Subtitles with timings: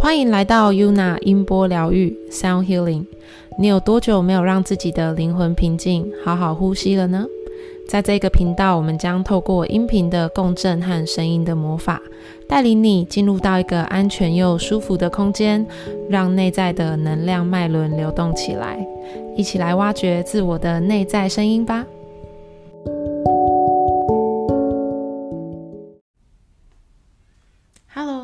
[0.00, 3.04] 欢迎来到 Yuna 音波疗愈 Sound Healing。
[3.58, 7.26] 你有多久没有让自己的灵魂平静、好好呼吸了呢？
[7.86, 12.00] 在这个频道，我们将透过音频的共振和声音的魔法，
[12.48, 15.66] 带领你进入到一个安全又舒服的空间，
[16.08, 18.78] 让内在的能量脉轮流动起来。
[19.36, 21.84] 一起来挖掘自我的内在声音吧。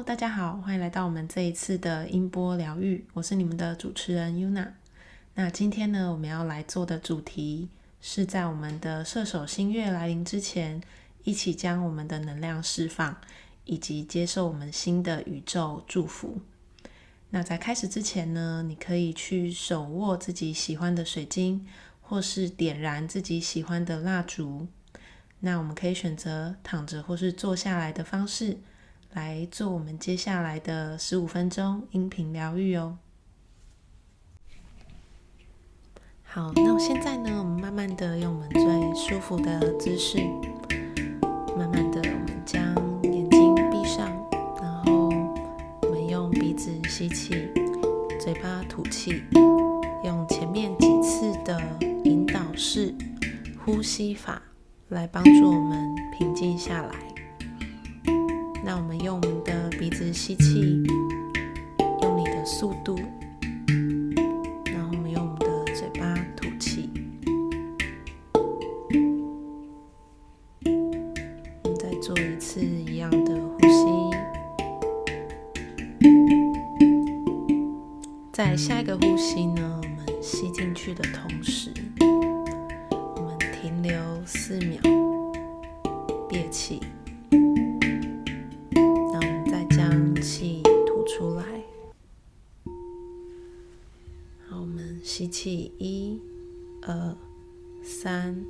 [0.07, 3.05] 大家好，欢迎来到我们这一次的音波疗愈。
[3.13, 4.69] 我是你们的主持人 Yuna。
[5.35, 7.69] 那今天呢，我们要来做的主题
[8.01, 10.81] 是在我们的射手星月来临之前，
[11.25, 13.17] 一起将我们的能量释放，
[13.65, 16.39] 以及接受我们新的宇宙祝福。
[17.31, 21.67] 那在开始之前呢，你可以去手握自己喜欢的水晶，
[22.01, 24.69] 或是点燃自己喜欢的蜡烛。
[25.41, 28.59] 那我们可以选择躺着或是坐下来的方式。
[29.17, 32.99] 来做我们接下来的十五分钟音频疗愈哦。
[36.23, 38.63] 好，那现在呢，我们慢慢的用我们最
[38.95, 40.19] 舒服的姿势，
[41.57, 42.63] 慢慢的，我们将
[43.05, 44.07] 眼睛闭上，
[44.61, 45.09] 然后
[45.81, 47.49] 我们用鼻子吸气，
[48.21, 49.23] 嘴巴吐气，
[50.05, 51.59] 用前面几次的
[52.05, 52.95] 引导式
[53.65, 54.43] 呼吸法
[54.89, 57.16] 来帮助我们平静下来。
[58.67, 60.83] 那我们用我们的鼻子吸气，
[62.03, 62.99] 用你的速度，
[64.65, 66.91] 然后我们用我们的嘴巴吐气。
[70.65, 73.87] 我们再做一次一样的呼吸。
[78.33, 81.71] 在下一个呼吸呢，我们吸进去的同时，
[95.79, 96.21] 一、
[96.83, 97.17] 二、
[97.83, 98.45] 三、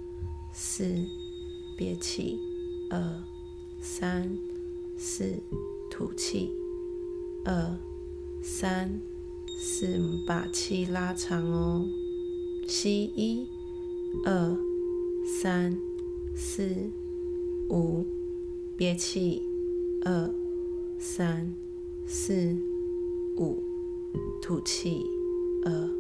[0.53, 0.84] 四，
[1.76, 2.38] 憋气，
[2.91, 3.22] 二、
[3.81, 4.38] 三、
[4.97, 5.34] 四，
[5.91, 6.53] 吐气，
[7.44, 7.76] 二、
[8.42, 9.00] 三、
[9.59, 11.88] 四，把气拉长哦。
[12.69, 13.48] 吸一、
[14.25, 14.56] 二、
[15.25, 15.76] 三、
[16.34, 16.91] 四、
[17.69, 18.06] 五，
[18.76, 19.42] 憋气，
[20.04, 20.31] 二、
[20.98, 21.53] 三、
[22.06, 22.56] 四、
[23.36, 23.62] 五，
[24.41, 25.04] 吐气，
[25.65, 25.95] 二。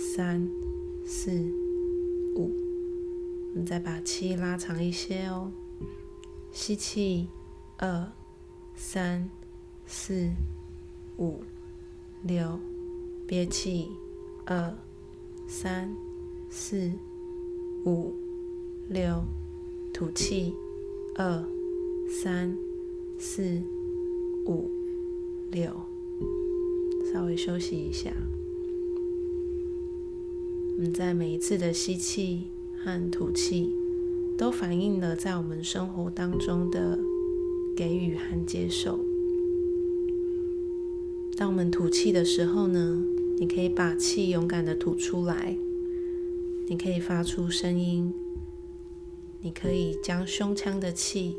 [0.00, 0.48] 三、
[1.04, 1.32] 四、
[2.36, 2.52] 五，
[3.50, 5.50] 我们再把气拉长一些哦。
[6.52, 7.26] 吸气，
[7.78, 8.06] 二、
[8.76, 9.28] 三、
[9.86, 10.30] 四、
[11.18, 11.42] 五、
[12.22, 12.60] 六，
[13.26, 13.88] 憋气，
[14.46, 14.72] 二、
[15.48, 15.92] 三、
[16.48, 16.92] 四、
[17.84, 18.14] 五、
[18.88, 19.24] 六，
[19.92, 20.54] 吐气，
[21.16, 21.44] 二、
[22.08, 22.56] 三、
[23.18, 23.60] 四、
[24.46, 24.70] 五、
[25.50, 25.72] 六，
[27.12, 28.12] 稍微休息一下。
[30.78, 32.52] 我们在每一次的吸气
[32.84, 33.74] 和吐气，
[34.38, 36.96] 都反映了在我们生活当中的
[37.76, 38.96] 给予和接受。
[41.36, 43.02] 当我们吐气的时候呢，
[43.40, 45.52] 你可以把气勇敢的吐出来，
[46.68, 48.14] 你可以发出声音，
[49.40, 51.34] 你可以将胸腔的气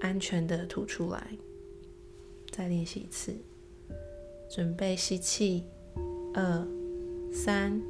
[0.00, 1.38] 安全的吐出来。
[2.50, 3.34] 再练习一次，
[4.54, 5.62] 准备吸气，
[6.34, 6.68] 二、
[7.32, 7.80] 三。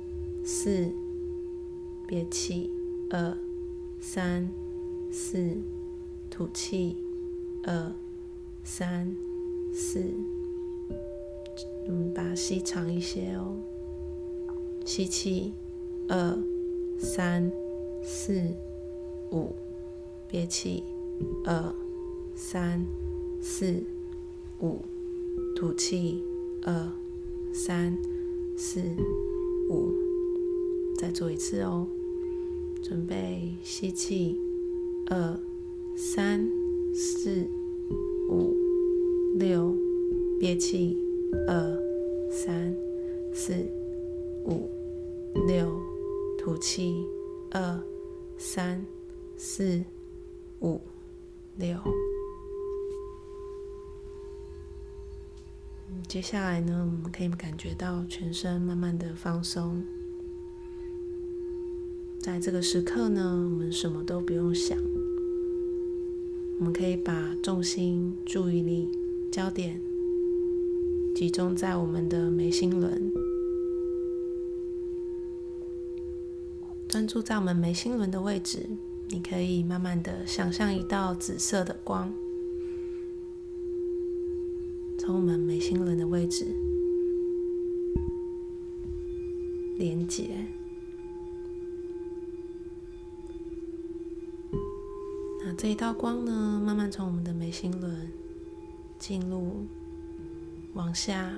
[0.42, 0.90] 四，
[2.06, 2.70] 憋气，
[3.10, 3.36] 二、
[4.00, 4.48] 三、
[5.10, 5.56] 四，
[6.30, 6.96] 吐气，
[7.64, 7.92] 二、
[8.64, 9.14] 三、
[9.72, 10.02] 四，
[11.86, 13.54] 我们把它吸长一些哦。
[14.84, 15.52] 吸气，
[16.08, 16.38] 二、
[16.98, 17.50] 三、
[18.02, 18.40] 四、
[19.30, 19.54] 五，
[20.28, 20.82] 憋气，
[21.44, 21.74] 二、
[22.34, 22.84] 三、
[23.40, 23.82] 四、
[24.60, 24.78] 五，
[25.54, 26.24] 吐气，
[26.62, 26.92] 二、
[27.52, 27.96] 三、
[28.56, 28.80] 四、
[29.68, 30.09] 五。
[31.00, 31.88] 再做一次哦，
[32.82, 34.38] 准备吸气，
[35.06, 35.40] 二、
[35.96, 36.46] 三、
[36.92, 37.48] 四、
[38.28, 38.54] 五、
[39.38, 39.74] 六，
[40.38, 40.94] 憋气，
[41.48, 41.82] 二、
[42.30, 42.76] 三、
[43.32, 43.54] 四、
[44.44, 44.68] 五、
[45.46, 45.74] 六，
[46.38, 47.02] 吐气，
[47.50, 47.82] 二、
[48.36, 48.84] 三、
[49.38, 49.82] 四、
[50.60, 50.78] 五、
[51.56, 51.78] 六。
[56.06, 59.82] 接下来呢，我们可以感觉到全身慢慢的放松。
[62.20, 64.76] 在这个时刻呢，我们什么都不用想，
[66.58, 68.86] 我们可以把重心、注意力、
[69.32, 69.80] 焦点
[71.14, 73.10] 集中在我们的眉心轮，
[76.86, 78.66] 专注在我们眉心轮的位置。
[79.08, 82.12] 你可以慢慢的想象一道紫色的光，
[84.98, 86.46] 从我们眉心轮的位置
[89.78, 90.28] 连接。
[95.62, 97.94] 这一道光呢，慢慢从我们的眉心轮
[98.98, 99.66] 进入，
[100.72, 101.30] 往下，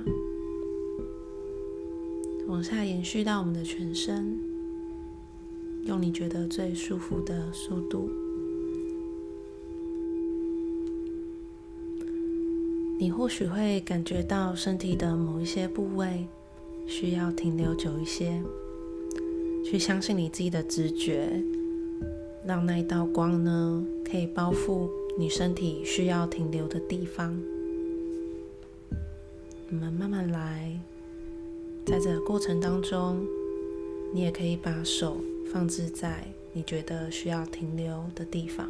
[2.46, 4.38] 往下延续到我们的全身，
[5.86, 8.08] 用你觉得最舒服的速度。
[13.00, 16.28] 你或许会感觉到身体的某一些部位
[16.86, 18.40] 需要停留久一些，
[19.64, 21.42] 去相信你自己的直觉，
[22.46, 27.34] 让那一道光呢，可以包覆你身体需要停留的地方。
[29.70, 30.78] 我们慢慢来，
[31.86, 33.26] 在这个过程当中，
[34.12, 35.16] 你也可以把手
[35.50, 38.68] 放置在你觉得需要停留的地方。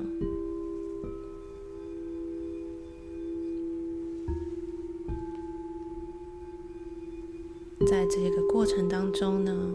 [7.85, 9.75] 在这个过程当中呢，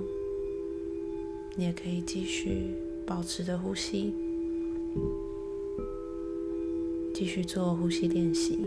[1.58, 2.74] 你也可以继续
[3.06, 4.14] 保持着呼吸，
[7.18, 8.60] 继续做呼吸练习。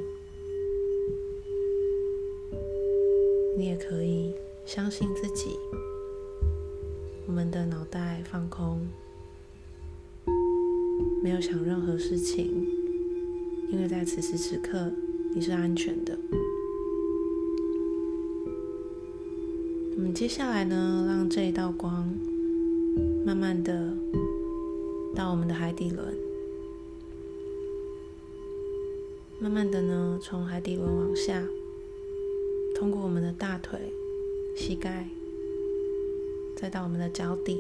[3.57, 4.35] 你也可以
[4.67, 5.51] 相信自己，
[7.29, 8.85] 我们的脑袋放空，
[11.23, 12.67] 没有想任何事情，
[13.71, 14.91] 因为在此时此刻
[15.33, 16.19] 你是安全的。
[19.95, 22.13] 我们接下来呢，让这一道光
[23.25, 23.97] 慢慢的
[25.15, 26.13] 到我们的海底轮，
[29.43, 31.49] 慢慢的呢，从海底轮往下，
[32.75, 33.79] 通过我们的大腿、
[34.55, 35.09] 膝盖，
[36.55, 37.59] 再到我们的脚底，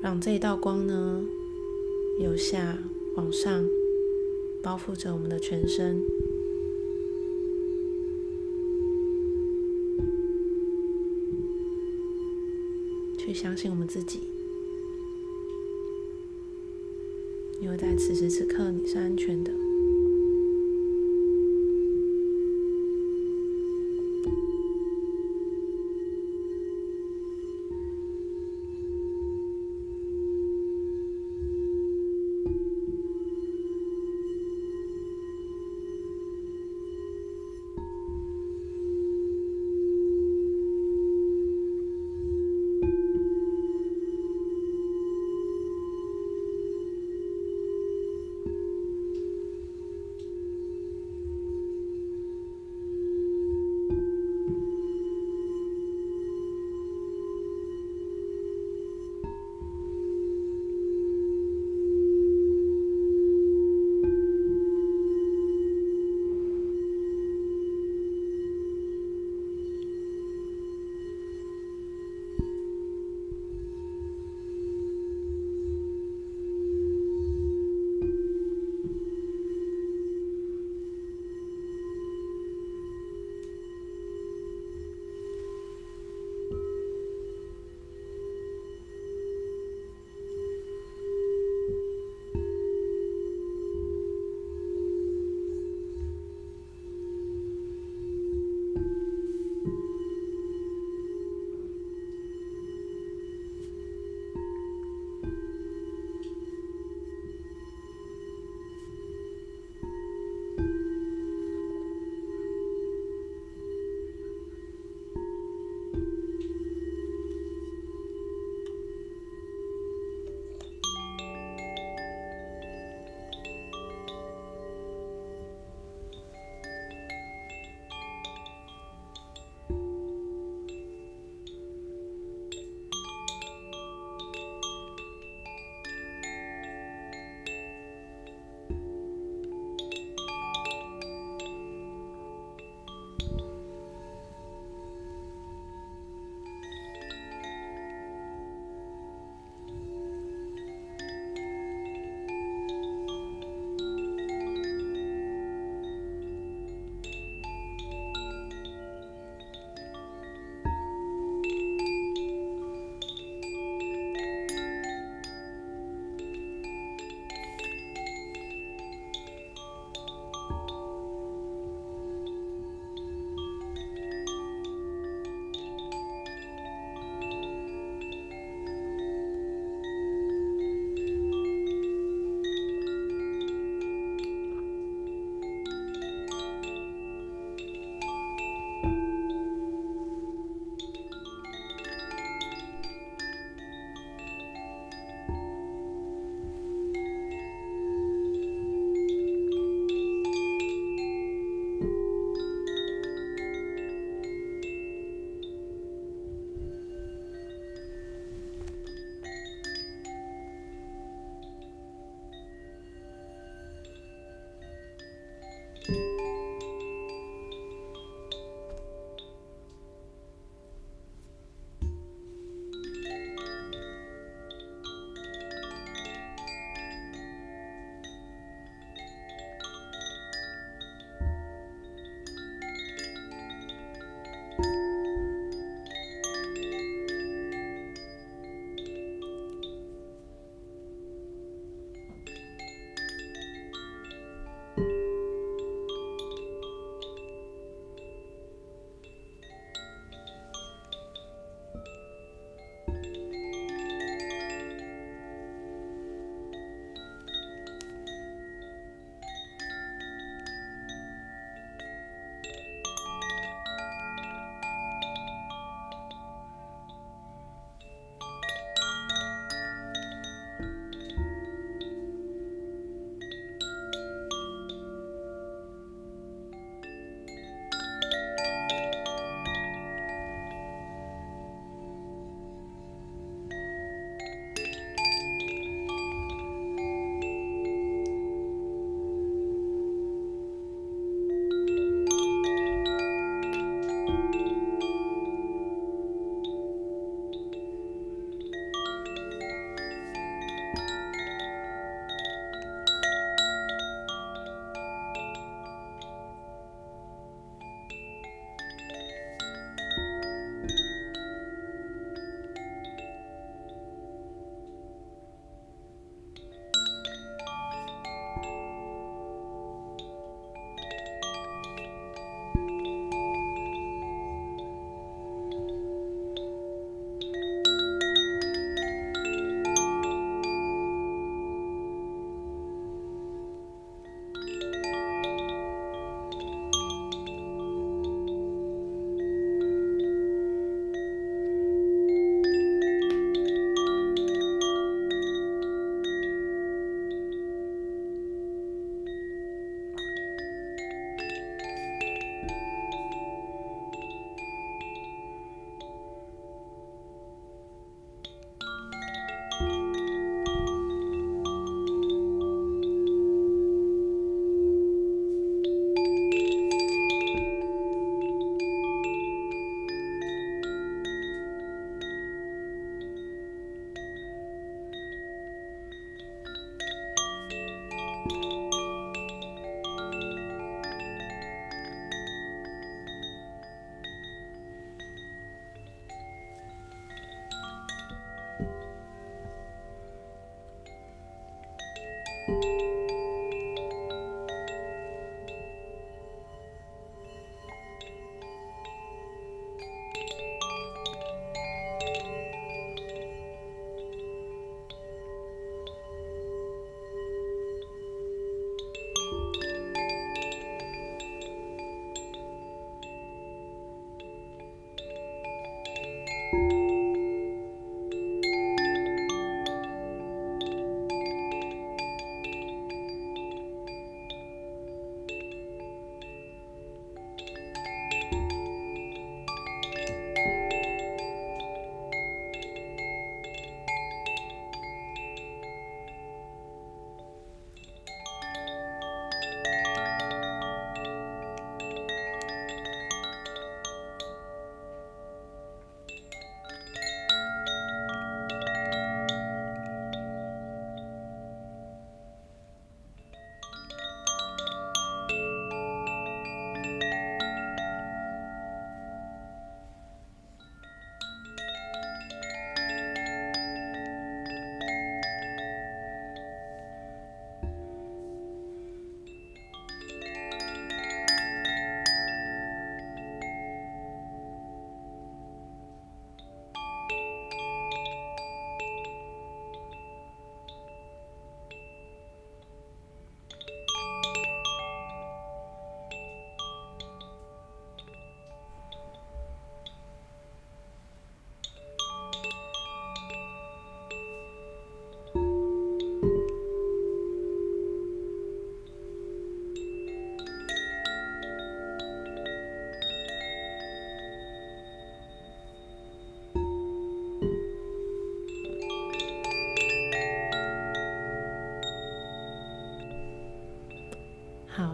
[0.00, 1.22] 让这一道光呢，
[2.18, 2.78] 由下
[3.16, 3.62] 往上
[4.62, 6.02] 包覆着我们的全身。
[13.18, 14.20] 去相信我们自己，
[17.60, 19.67] 因为在此时此刻你是安全的。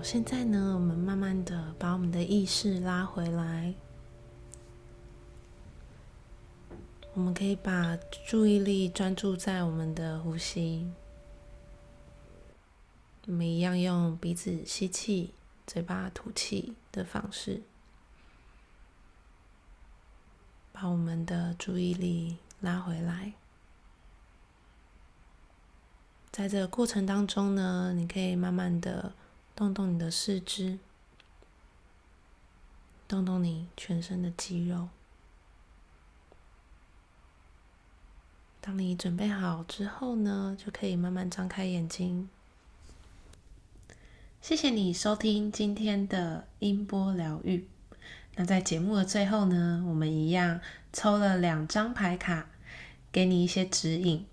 [0.05, 3.73] 现在呢，我们慢慢的把我们的意识拉回来。
[7.15, 7.97] 我们可以把
[8.27, 10.93] 注意力专注在我们的呼吸。
[13.27, 15.33] 我们一样用鼻子吸气、
[15.67, 17.63] 嘴巴吐气的方式，
[20.71, 23.33] 把我们的注意力拉回来。
[26.31, 29.15] 在这个过程当中呢，你可以慢慢的
[29.57, 30.79] 动动你的四肢，
[33.07, 34.89] 动动你全身的肌肉。
[38.61, 42.29] 当你准备好之后呢，就可以慢慢张开眼睛。
[44.43, 47.69] 谢谢你收听今天的音波疗愈。
[48.35, 50.61] 那在节目的最后呢，我们一样
[50.93, 52.49] 抽了两张牌卡，
[53.13, 54.27] 给你一些指引，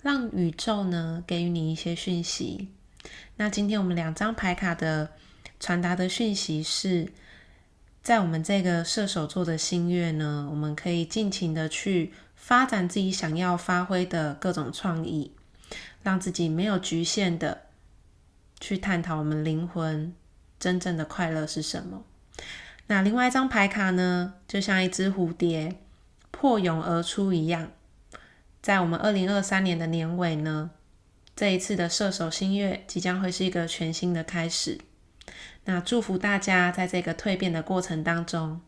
[0.00, 2.68] 让宇宙呢给予你一些讯息。
[3.36, 5.10] 那今天我们两张牌卡的
[5.58, 7.12] 传达的讯息是，
[8.02, 12.12] 在我们这个射手座的新月呢，我们可以尽情的去。
[12.42, 15.30] 发展自己想要发挥的各种创意，
[16.02, 17.66] 让自己没有局限的
[18.58, 20.12] 去探讨我们灵魂
[20.58, 22.02] 真正的快乐是什么。
[22.86, 25.76] 那另外一张牌卡呢，就像一只蝴蝶
[26.30, 27.70] 破蛹而出一样，
[28.62, 30.70] 在我们二零二三年的年尾呢，
[31.34, 34.78] 这一次的射手新月即将会是一个全新的开始。
[35.64, 38.60] 那祝福大家在这个蜕变的过程当中，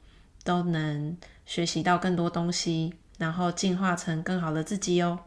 [0.44, 2.94] 都能学习到更多东西。
[3.18, 5.20] 然后进化成更好的自己哦。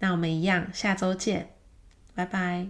[0.00, 1.54] 那我们一样，下周见，
[2.14, 2.68] 拜拜。